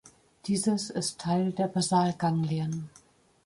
[0.47, 2.89] Dieses ist Teil der Basalganglien.